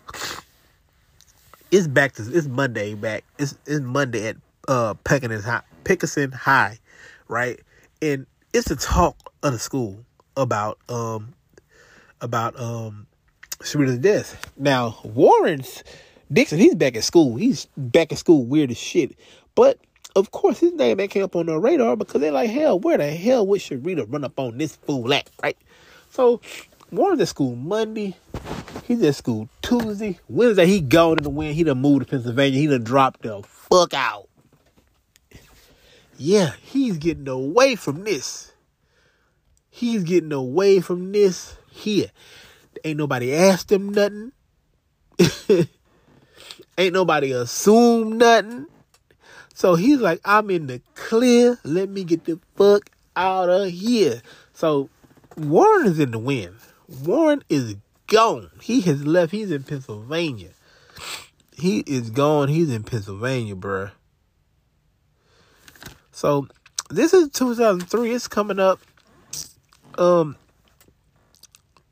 [1.72, 3.24] it's back to it's Monday back.
[3.40, 4.38] It's it's Monday at
[4.68, 6.80] uh Peckinson High, Pickerson High,
[7.28, 7.60] right?
[8.02, 10.06] And it's the talk of the school
[10.38, 11.34] about um
[12.22, 13.08] about um
[13.60, 14.52] Sherita's death.
[14.58, 15.84] Now Warren's
[16.32, 17.36] Dixon, he's back at school.
[17.36, 19.16] He's back at school weird as shit.
[19.56, 19.80] But
[20.16, 22.98] of course, his name ain't came up on the radar because they're like, hell, where
[22.98, 25.58] the hell would Sherita run up on this fool at, right?
[26.10, 26.42] So,
[26.92, 28.16] Warren's at school Monday.
[28.86, 30.20] He's at school Tuesday.
[30.30, 31.56] Wednesday, he gone in the wind.
[31.56, 32.60] He done moved to Pennsylvania.
[32.60, 34.28] He done dropped the fuck out.
[36.18, 38.52] Yeah, he's getting away from this.
[39.70, 42.12] He's getting away from this here.
[42.84, 44.32] Ain't nobody asked him nothing.
[46.78, 48.68] Ain't nobody assumed nothing.
[49.54, 51.60] So he's like, I'm in the clear.
[51.64, 54.22] Let me get the fuck out of here.
[54.54, 54.90] So
[55.38, 56.56] Warren is in the wind.
[57.04, 57.76] Warren is
[58.08, 58.50] gone.
[58.62, 59.32] He has left.
[59.32, 60.50] He's in Pennsylvania.
[61.56, 62.50] He is gone.
[62.50, 63.92] He's in Pennsylvania, bruh.
[66.14, 66.48] So
[66.92, 68.12] this is 2003.
[68.14, 68.80] It's coming up.
[69.98, 70.38] Um,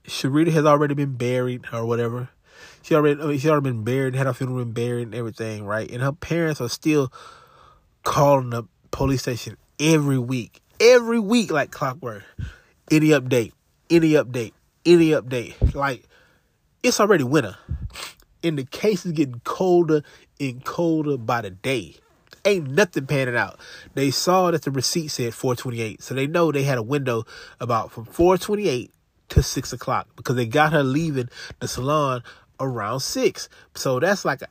[0.06, 2.30] Sherita has already been buried or whatever.
[2.84, 5.66] She already, I mean, she already been buried, had her funeral been buried and everything,
[5.66, 5.90] right?
[5.90, 7.12] And her parents are still
[8.04, 12.24] calling the police station every week, every week like clockwork.
[12.92, 13.54] Any update,
[13.90, 14.54] any update,
[14.86, 15.74] any update.
[15.74, 16.08] Like
[16.84, 17.58] it's already winter,
[18.44, 20.04] and the case is getting colder
[20.40, 21.96] and colder by the day.
[22.44, 23.60] Ain't nothing panning out.
[23.94, 27.26] They saw that the receipt said 428, so they know they had a window
[27.60, 28.92] about from 428
[29.30, 32.24] to six o'clock because they got her leaving the salon
[32.60, 33.48] around six.
[33.76, 34.48] So that's like a,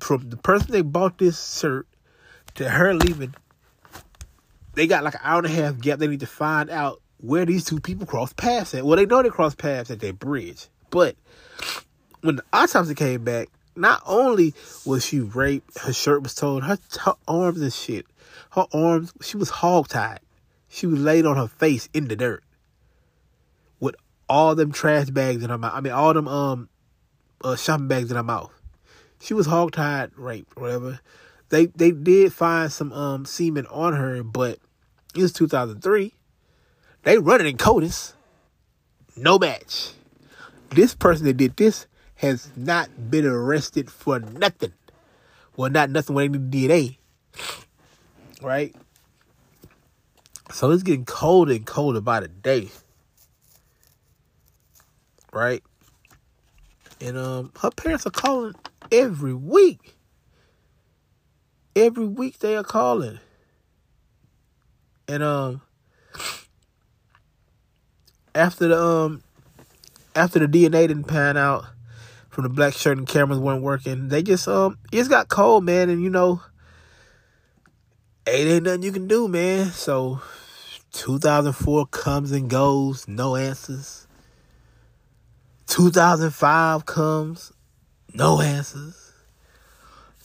[0.00, 1.86] from the person they bought this shirt
[2.54, 3.34] to her leaving,
[4.74, 5.98] they got like an hour and a half gap.
[5.98, 8.84] They need to find out where these two people crossed paths at.
[8.84, 11.16] Well, they know they crossed paths at that bridge, but
[12.22, 14.54] when the autopsy came back, not only
[14.84, 18.06] was she raped, her shirt was torn, her, her arms and shit,
[18.50, 20.18] her arms, she was hogtied.
[20.68, 22.42] She was laid on her face in the dirt
[23.78, 23.94] with
[24.28, 25.72] all them trash bags in her mouth.
[25.74, 26.68] I mean, all them um
[27.44, 28.52] uh, shopping bags in her mouth.
[29.20, 31.00] She was hogtied, raped, whatever.
[31.50, 34.58] They they did find some um semen on her, but
[35.14, 36.14] it was 2003.
[37.02, 38.14] They running in CODIS.
[39.16, 39.90] No match.
[40.70, 41.86] This person that did this
[42.22, 44.72] has not been arrested for nothing.
[45.56, 46.96] Well, not nothing when they need DNA.
[48.40, 48.74] Right?
[50.52, 52.70] So it's getting colder and colder by the day.
[55.32, 55.62] Right?
[57.00, 58.54] And um her parents are calling
[58.92, 59.96] every week.
[61.74, 63.18] Every week they are calling.
[65.08, 65.62] And um
[68.34, 69.22] after the um
[70.14, 71.71] after the DNA didn't pan out
[72.32, 75.90] from the black shirt and cameras weren't working, they just um it's got cold, man,
[75.90, 76.40] and you know
[78.26, 79.66] it ain't nothing you can do, man.
[79.66, 80.20] So
[80.92, 84.06] 2004 comes and goes, no answers.
[85.66, 87.52] 2005 comes,
[88.14, 89.01] no answers.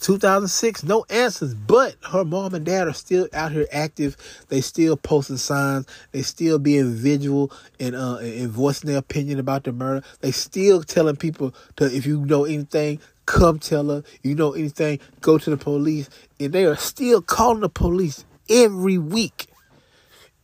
[0.00, 4.16] 2006, no answers, but her mom and dad are still out here active.
[4.48, 5.86] They still posting signs.
[6.12, 10.04] They still being visual and uh and voicing their opinion about the murder.
[10.20, 14.04] They still telling people to if you know anything, come tell her.
[14.22, 16.08] You know anything, go to the police.
[16.38, 19.46] And they are still calling the police every week.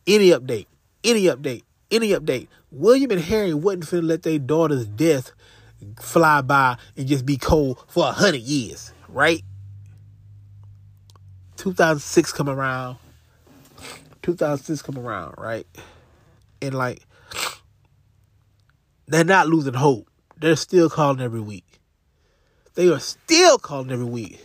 [0.05, 0.67] Any update,
[1.03, 2.47] any update, any update.
[2.71, 5.31] William and Harry wouldn't finna let their daughter's death
[5.99, 9.41] fly by and just be cold for a hundred years right?
[11.55, 12.97] 2006 come around.
[14.23, 15.65] 2006 come around, right?
[16.61, 17.01] And like,
[19.07, 20.09] they're not losing hope.
[20.37, 21.79] They're still calling every week.
[22.73, 24.41] They are still calling every week.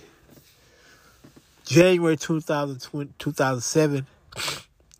[1.64, 4.06] January 2020, 2007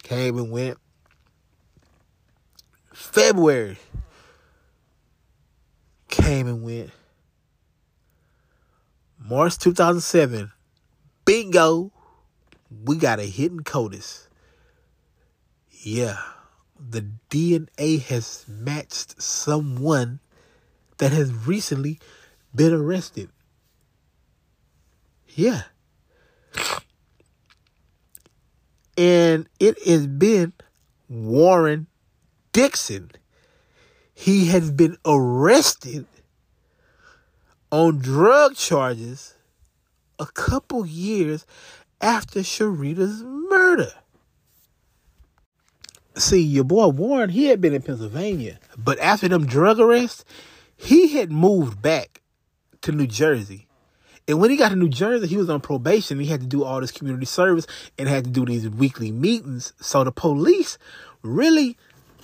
[0.03, 0.79] came and went.
[2.93, 3.79] February
[6.09, 6.91] came and went.
[9.23, 10.51] March 2007,
[11.27, 11.93] bingo,
[12.85, 14.29] we got a hidden CODIS.
[15.71, 16.17] Yeah,
[16.79, 20.21] the DNA has matched someone
[20.97, 21.99] that has recently
[22.55, 23.29] been arrested.
[25.29, 25.63] Yeah.
[28.97, 30.55] And it has been
[31.09, 31.89] Warren
[32.53, 33.11] Dixon.
[34.15, 36.07] He has been arrested
[37.71, 39.35] on drug charges
[40.19, 41.47] a couple years
[42.01, 43.93] after Sherita's murder.
[46.17, 50.25] See, your boy Warren, he had been in Pennsylvania, but after them drug arrests,
[50.77, 52.21] he had moved back
[52.83, 53.67] to New Jersey.
[54.27, 56.21] And when he got to New Jersey, he was on probation.
[56.21, 57.67] He had to do all this community service
[57.99, 59.73] and had to do these weekly meetings.
[59.81, 60.79] So the police
[61.23, 61.77] really,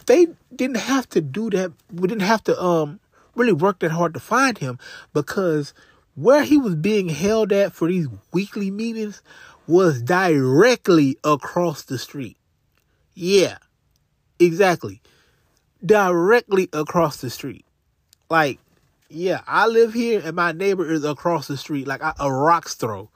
[0.07, 1.73] they didn't have to do that.
[1.93, 3.01] We didn't have to um
[3.37, 4.79] really worked that hard to find him
[5.13, 5.75] because
[6.15, 9.23] where he was being held at for these weekly meetings
[9.67, 12.37] was directly across the street.
[13.15, 13.59] Yeah,
[14.39, 15.03] exactly.
[15.85, 17.65] Directly across the street.
[18.31, 18.59] Like,
[19.09, 23.11] yeah, I live here and my neighbor is across the street, like a rock's throw.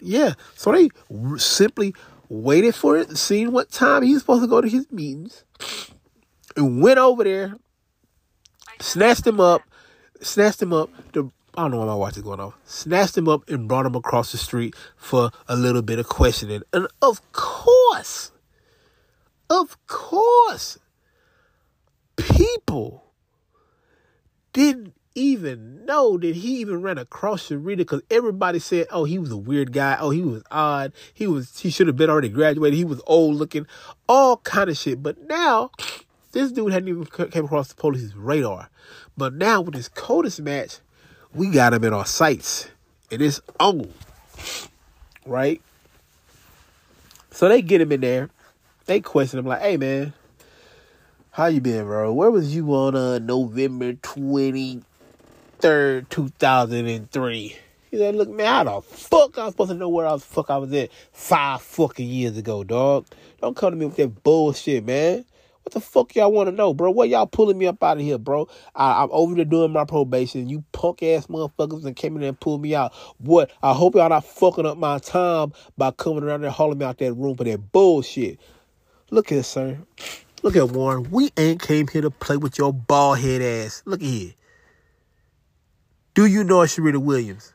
[0.00, 0.90] Yeah, so they
[1.38, 1.94] simply
[2.28, 5.44] waited for it, seen what time he was supposed to go to his meetings,
[6.56, 7.56] and went over there
[8.80, 9.62] snatched him up,
[10.20, 10.90] snatched him up.
[11.12, 12.56] The, I don't know why my watch is going off.
[12.64, 16.62] Snatched him up and brought him across the street for a little bit of questioning.
[16.72, 18.32] And of course,
[19.50, 20.78] of course,
[22.16, 23.04] people
[24.52, 29.30] didn't even know that he even ran across Sherita because everybody said, "Oh, he was
[29.30, 29.96] a weird guy.
[30.00, 30.92] Oh, he was odd.
[31.12, 32.76] He was he should have been already graduated.
[32.76, 33.66] He was old looking,
[34.08, 35.70] all kind of shit." But now
[36.34, 38.68] this dude hadn't even came across the police's radar.
[39.16, 40.80] But now with this CODIS match,
[41.32, 42.68] we got him in our sights.
[43.10, 43.92] And it's on.
[45.24, 45.62] Right?
[47.30, 48.30] So they get him in there.
[48.86, 50.12] They question him like, hey man,
[51.30, 52.12] how you been, bro?
[52.12, 57.56] Where was you on uh, November 23rd, 2003?
[57.90, 60.24] He said, look, man, how the fuck I was supposed to know where I was
[60.24, 63.06] fuck I was at five fucking years ago, dog?
[63.40, 65.24] Don't come to me with that bullshit, man.
[65.64, 66.90] What the fuck y'all want to know, bro?
[66.90, 68.48] What y'all pulling me up out of here, bro?
[68.74, 70.46] I, am over there doing my probation.
[70.46, 72.92] You punk ass motherfuckers and came in there and pulled me out.
[73.16, 73.50] What?
[73.62, 76.98] I hope y'all not fucking up my time by coming around there hauling me out
[76.98, 78.38] that room for that bullshit.
[79.10, 79.78] Look here, sir.
[80.42, 81.08] Look at Warren.
[81.10, 83.82] We ain't came here to play with your bald head ass.
[83.86, 84.34] Look at here.
[86.12, 87.54] Do you know Sherita Williams?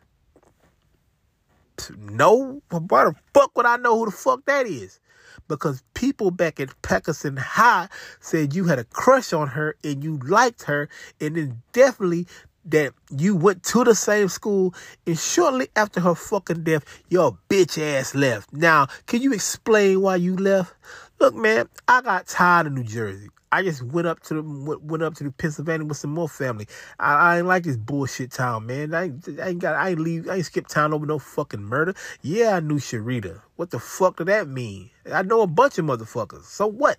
[1.95, 2.63] No.
[2.71, 4.99] Why the fuck would I know who the fuck that is?
[5.47, 7.89] Because people back at Paterson High
[8.19, 10.89] said you had a crush on her and you liked her,
[11.19, 12.27] and then definitely
[12.65, 14.73] that you went to the same school,
[15.07, 18.53] and shortly after her fucking death, your bitch ass left.
[18.53, 20.73] Now, can you explain why you left?
[21.19, 23.29] Look, man, I got tired of New Jersey.
[23.51, 26.67] I just went up to the went up to the Pennsylvania with some more family.
[26.99, 28.93] I, I ain't like this bullshit town, man.
[28.93, 31.95] I, I ain't got I ain't leave I ain't skip town over no fucking murder.
[32.21, 33.41] Yeah, I knew Sherita.
[33.55, 34.91] What the fuck did that mean?
[35.11, 36.43] I know a bunch of motherfuckers.
[36.43, 36.97] So what?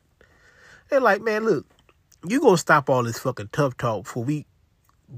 [0.89, 1.67] They're like, man, look,
[2.27, 4.47] you gonna stop all this fucking tough talk for we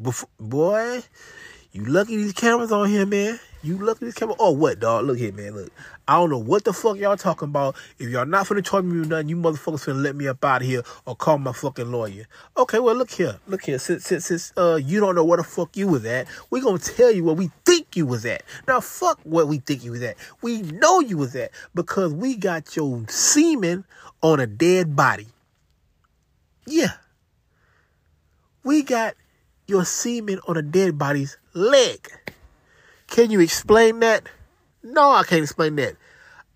[0.00, 1.02] before, boy,
[1.72, 3.40] you lucky these cameras on here, man.
[3.62, 4.36] You lucky these cameras.
[4.38, 5.06] Oh, what, dog?
[5.06, 5.54] Look here, man.
[5.54, 5.72] Look,
[6.06, 7.76] I don't know what the fuck y'all talking about.
[7.98, 10.60] If y'all not finna charge me with nothing, you motherfuckers finna let me up out
[10.60, 12.26] of here or call my fucking lawyer.
[12.58, 13.38] Okay, well, look here.
[13.46, 13.78] Look here.
[13.78, 16.78] Since, since, since uh, you don't know where the fuck you was at, we gonna
[16.78, 18.42] tell you where we think you was at.
[18.68, 20.16] Now, fuck what we think you was at.
[20.42, 23.84] We know you was at because we got your semen
[24.22, 25.28] on a dead body.
[26.66, 26.92] Yeah.
[28.64, 29.14] We got
[29.66, 32.08] your semen on a dead body's leg.
[33.08, 34.28] Can you explain that?
[34.82, 35.96] No, I can't explain that.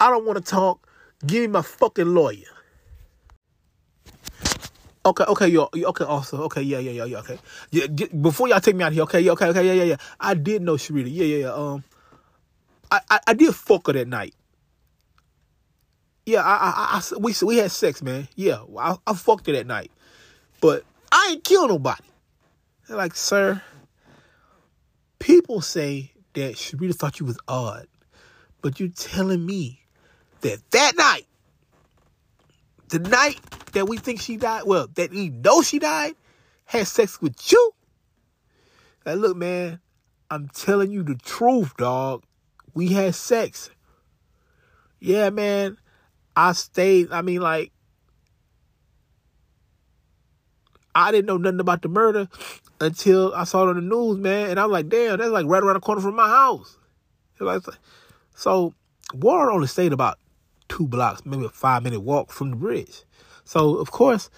[0.01, 0.87] I don't want to talk.
[1.25, 2.49] Give me my fucking lawyer.
[5.07, 7.39] Okay, okay, yo, okay, also, okay, yeah, yeah, yeah, yeah, okay.
[7.71, 7.87] Yeah,
[8.21, 9.97] before y'all take me out here, okay, yeah, okay, okay, yeah, yeah, yeah.
[10.19, 11.53] I did know Sherita, yeah, yeah, yeah.
[11.53, 11.85] Um,
[12.91, 14.35] I, I, I did fuck her that night.
[16.25, 18.27] Yeah, I, I, I, we, we had sex, man.
[18.35, 19.93] Yeah, I, I fucked her that night,
[20.61, 22.03] but I ain't kill nobody.
[22.87, 23.63] They're like, sir,
[25.19, 27.89] people say that Sherita thought you was odd,
[28.63, 29.81] but you're telling me
[30.43, 31.27] that that night,
[32.89, 33.41] the night
[33.73, 36.15] that we think she died, well, that we know she died,
[36.65, 37.73] had sex with you.
[39.05, 39.81] Like, look, man,
[40.31, 42.25] I'm telling you the truth, dog.
[42.75, 43.71] We had sex.
[45.01, 45.79] Yeah, man.
[46.37, 47.11] I stayed.
[47.11, 47.73] I mean, like,
[50.95, 52.29] I didn't know nothing about the murder
[52.81, 54.51] until I saw it on the news, man.
[54.51, 56.79] And I was like, damn, that's like right around the corner from my house.
[58.35, 58.75] So
[59.15, 60.19] Warren only stayed about
[60.69, 63.03] two blocks, maybe a five minute walk from the bridge.
[63.45, 64.31] So of course,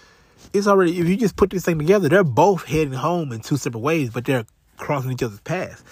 [0.53, 3.57] it's already if you just put this thing together, they're both heading home in two
[3.57, 4.45] separate ways, but they're
[4.77, 5.83] crossing each other's paths.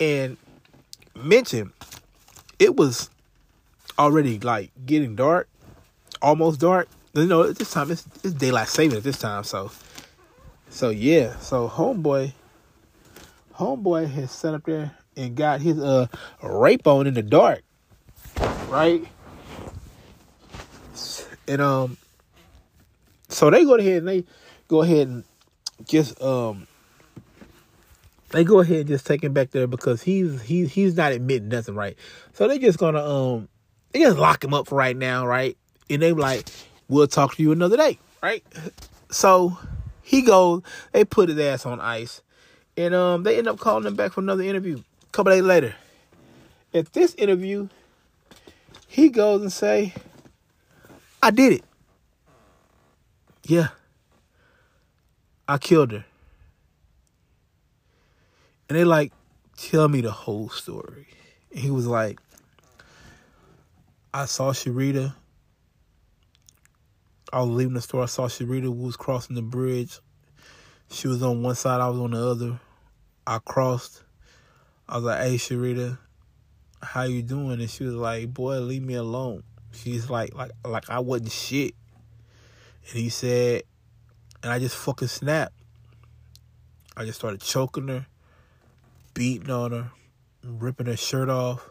[0.00, 0.36] And
[1.14, 1.72] mention
[2.58, 3.10] it was
[3.98, 5.48] already like getting dark,
[6.20, 6.88] almost dark.
[7.14, 9.70] You know, at this time it's, it's daylight saving at this time, so
[10.76, 12.34] so yeah, so homeboy,
[13.54, 16.06] homeboy has sat up there and got his uh
[16.42, 17.62] rape on in the dark,
[18.68, 19.02] right?
[21.48, 21.96] And um,
[23.30, 24.24] so they go ahead and they
[24.68, 25.24] go ahead and
[25.86, 26.66] just um,
[28.32, 31.48] they go ahead and just take him back there because he's he's he's not admitting
[31.48, 31.96] nothing, right?
[32.34, 33.48] So they just gonna um,
[33.92, 35.56] they just lock him up for right now, right?
[35.88, 36.50] And they like,
[36.86, 38.44] we'll talk to you another day, right?
[39.10, 39.56] So
[40.06, 42.22] he goes, they put his ass on ice.
[42.76, 44.78] And um, they end up calling him back for another interview.
[44.78, 45.74] A couple days later.
[46.72, 47.68] At this interview,
[48.86, 49.94] he goes and say,
[51.20, 51.64] I did it.
[53.42, 53.68] Yeah.
[55.48, 56.04] I killed her.
[58.68, 59.12] And they like,
[59.56, 61.08] tell me the whole story.
[61.50, 62.20] And he was like,
[64.14, 65.14] I saw Sherita
[67.32, 68.02] I was leaving the store.
[68.02, 69.98] I saw Sherita was crossing the bridge.
[70.90, 71.80] She was on one side.
[71.80, 72.60] I was on the other.
[73.26, 74.02] I crossed.
[74.88, 75.98] I was like, "Hey, Sherita,
[76.82, 80.88] how you doing?" And she was like, "Boy, leave me alone." She's like, like, like
[80.88, 81.74] I wasn't shit.
[82.88, 83.62] And he said,
[84.42, 85.54] and I just fucking snapped.
[86.96, 88.06] I just started choking her,
[89.12, 89.90] beating on her,
[90.44, 91.68] ripping her shirt off,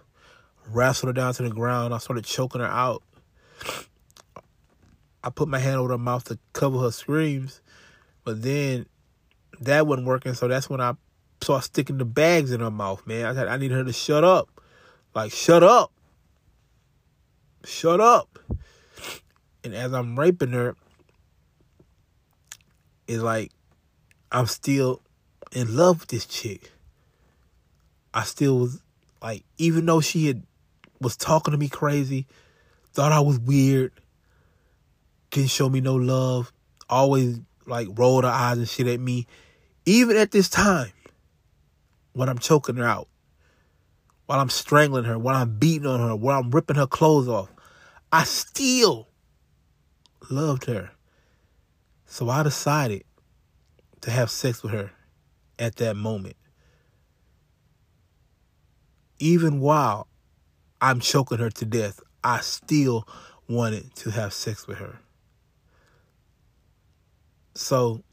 [0.68, 1.94] wrestled her down to the ground.
[1.94, 3.02] I started choking her out.
[5.26, 7.60] I put my hand over her mouth to cover her screams,
[8.24, 8.86] but then
[9.60, 10.36] that wasn't working.
[10.36, 10.94] So that's when I
[11.42, 13.26] started sticking the bags in her mouth, man.
[13.26, 14.50] I said I need her to shut up,
[15.16, 15.92] like shut up,
[17.64, 18.38] shut up.
[19.64, 20.76] And as I'm raping her,
[23.08, 23.52] it's like
[24.32, 25.02] I'm still
[25.52, 26.72] in love with this chick.
[28.14, 28.82] I still was
[29.24, 30.44] like, even though she had
[31.02, 32.28] was talking to me crazy,
[32.94, 33.92] thought I was weird
[35.36, 36.54] didn't show me no love,
[36.90, 39.28] always like rolled her eyes and shit at me.
[39.86, 40.92] Even at this time,
[42.14, 43.10] when I'm choking her out,
[44.28, 47.50] while I'm strangling her, while I'm beating on her, while I'm ripping her clothes off,
[48.14, 49.10] I still
[50.30, 50.92] loved her.
[52.06, 53.04] So I decided
[54.02, 54.92] to have sex with her
[55.60, 56.38] at that moment.
[59.20, 60.08] Even while
[60.80, 63.06] I'm choking her to death, I still
[63.50, 65.00] wanted to have sex with her.
[67.56, 68.04] So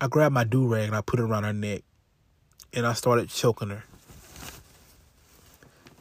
[0.00, 1.82] I grabbed my do rag and I put it around her neck
[2.72, 3.84] and I started choking her.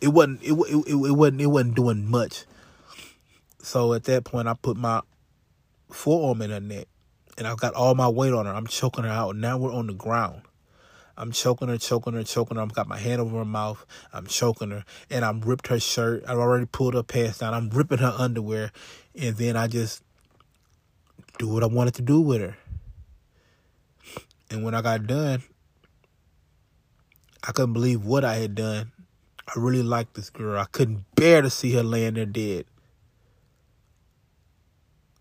[0.01, 2.45] It wasn't it, it, it, wasn't it wasn't doing much.
[3.61, 5.01] So at that point I put my
[5.89, 6.87] forearm in her neck
[7.37, 8.53] and I've got all my weight on her.
[8.53, 9.35] I'm choking her out.
[9.35, 10.41] Now we're on the ground.
[11.17, 12.63] I'm choking her, choking her, choking her.
[12.63, 13.85] I've got my hand over her mouth.
[14.13, 14.83] I'm choking her.
[15.09, 16.23] And I'm ripped her shirt.
[16.27, 17.53] I've already pulled her pants down.
[17.53, 18.71] I'm ripping her underwear.
[19.17, 20.03] And then I just
[21.37, 22.57] do what I wanted to do with her.
[24.49, 25.43] And when I got done,
[27.43, 28.91] I couldn't believe what I had done.
[29.47, 30.59] I really liked this girl.
[30.59, 32.65] I couldn't bear to see her laying there dead.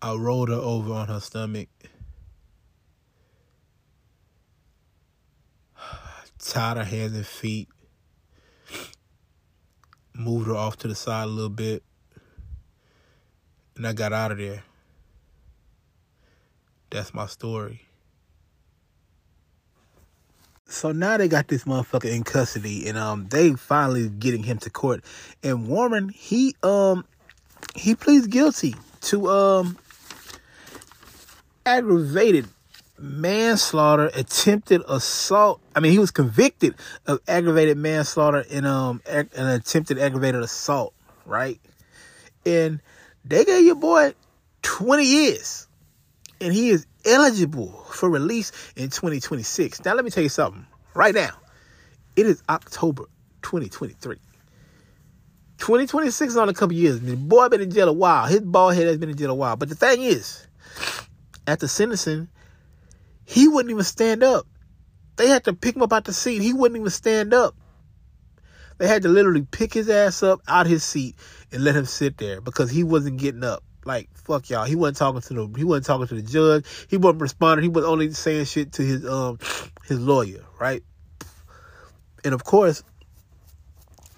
[0.01, 1.67] I rolled her over on her stomach
[6.39, 7.69] tied her hands and feet,
[10.13, 11.83] moved her off to the side a little bit,
[13.75, 14.63] and I got out of there.
[16.89, 17.81] That's my story.
[20.67, 24.69] So now they got this motherfucker in custody, and um, they finally getting him to
[24.69, 25.03] court.
[25.43, 27.05] And Warren, he um,
[27.75, 29.77] he pleads guilty to um,
[31.65, 32.47] aggravated
[32.97, 35.61] manslaughter, attempted assault.
[35.75, 36.75] I mean, he was convicted
[37.05, 40.93] of aggravated manslaughter and um an attempted aggravated assault,
[41.25, 41.59] right?
[42.45, 42.81] And
[43.23, 44.13] they gave your boy
[44.61, 45.64] 20 years.
[46.45, 49.83] And he is eligible for release in 2026.
[49.83, 50.67] Now let me tell you something.
[50.93, 51.31] Right now,
[52.15, 53.05] it is October
[53.41, 54.17] 2023.
[55.57, 57.01] 2026 is on a couple years.
[57.01, 58.27] The boy been in jail a while.
[58.27, 59.55] His bald head has been in jail a while.
[59.55, 60.45] But the thing is,
[61.47, 62.27] the sentencing,
[63.25, 64.45] he wouldn't even stand up.
[65.15, 66.43] They had to pick him up out the seat.
[66.43, 67.55] He wouldn't even stand up.
[68.77, 71.15] They had to literally pick his ass up out his seat
[71.51, 73.63] and let him sit there because he wasn't getting up.
[73.85, 74.65] Like fuck y'all.
[74.65, 76.65] He wasn't talking to the he wasn't talking to the judge.
[76.89, 77.63] He wasn't responding.
[77.63, 79.39] He was only saying shit to his um
[79.85, 80.83] his lawyer, right?
[82.23, 82.83] And of course,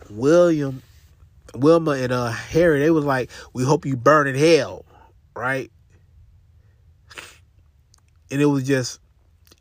[0.10, 0.82] William,
[1.54, 4.86] Wilma and uh Harry, they was like, "We hope you burn in hell,"
[5.36, 5.70] right?
[8.32, 9.00] and it was just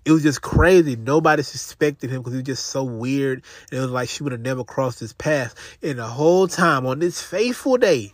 [0.05, 0.95] it was just crazy.
[0.95, 3.43] Nobody suspected him because he was just so weird.
[3.71, 5.55] And it was like she would have never crossed his path.
[5.83, 8.13] And the whole time on this faithful day,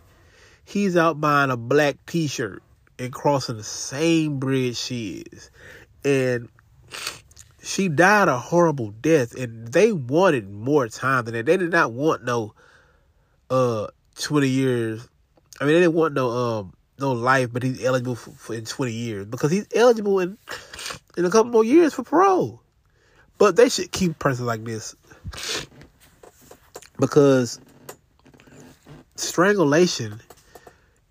[0.63, 2.63] he's out buying a black t-shirt
[2.99, 5.51] and crossing the same bridge she is.
[6.05, 6.49] And
[7.61, 9.35] she died a horrible death.
[9.35, 11.45] And they wanted more time than that.
[11.45, 12.53] They did not want no
[13.49, 13.87] uh
[14.19, 15.07] 20 years.
[15.59, 18.65] I mean, they didn't want no um no life, but he's eligible for, for, in
[18.65, 20.37] 20 years because he's eligible in
[21.17, 22.61] in a couple more years for parole.
[23.37, 24.95] But they should keep a person like this
[26.99, 27.59] because
[29.15, 30.21] strangulation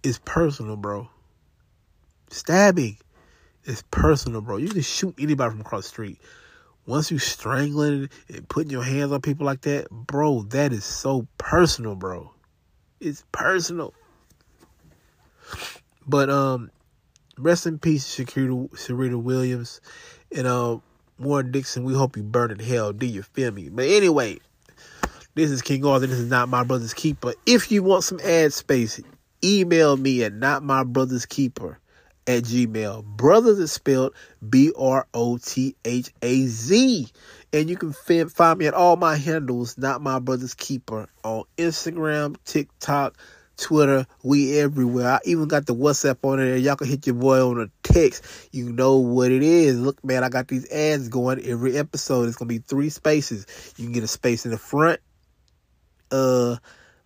[0.02, 1.08] is personal, bro.
[2.30, 2.96] Stabbing
[3.64, 4.56] is personal, bro.
[4.56, 6.18] You can shoot anybody from across the street.
[6.86, 11.26] Once you strangling and putting your hands on people like that, bro, that is so
[11.38, 12.32] personal, bro.
[13.00, 13.94] It's personal.
[16.06, 16.70] But um,
[17.38, 19.80] rest in peace, Sherita, Sherita Williams,
[20.34, 20.78] and uh,
[21.18, 21.84] Warren Dixon.
[21.84, 22.92] We hope you burn in hell.
[22.92, 23.68] Do you feel me?
[23.68, 24.38] But anyway,
[25.34, 26.06] this is King Arthur.
[26.06, 27.34] This is not my brother's keeper.
[27.46, 29.00] If you want some ad space,
[29.44, 31.78] email me at not my brother's keeper
[32.26, 33.04] at gmail.
[33.04, 34.14] Brothers is spelled
[34.48, 37.08] B R O T H A Z.
[37.52, 42.36] And you can find me at all my handles, not my brother's keeper, on Instagram,
[42.46, 43.18] TikTok,
[43.58, 45.08] Twitter, we everywhere.
[45.08, 46.56] I even got the WhatsApp on there.
[46.56, 48.48] Y'all can hit your boy on a text.
[48.52, 49.78] You know what it is.
[49.78, 52.28] Look, man, I got these ads going every episode.
[52.28, 53.46] It's gonna be three spaces.
[53.76, 55.00] You can get a space in the front.
[56.10, 56.56] Uh,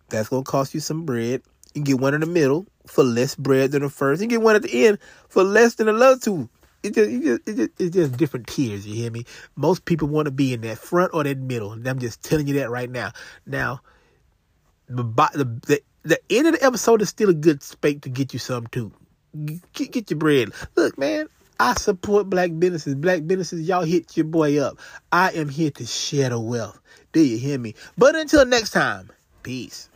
[0.09, 1.41] that's gonna cost you some bread.
[1.77, 4.21] You get one in the middle for less bread than the first.
[4.21, 4.97] You get one at the end
[5.29, 6.49] for less than the other two.
[6.83, 8.87] It just, it just, it just, it's just different tiers.
[8.87, 9.25] You hear me?
[9.55, 11.73] Most people want to be in that front or that middle.
[11.73, 13.11] And I'm just telling you that right now.
[13.45, 13.81] Now,
[14.87, 18.33] the, the, the the end of the episode is still a good spate to get
[18.33, 18.91] you some too.
[19.73, 20.51] Get, get your bread.
[20.75, 21.27] Look, man,
[21.59, 22.95] I support black businesses.
[22.95, 24.79] Black businesses, y'all hit your boy up.
[25.11, 26.79] I am here to share the wealth.
[27.11, 27.75] Do you hear me?
[27.97, 29.11] But until next time,
[29.43, 29.89] peace.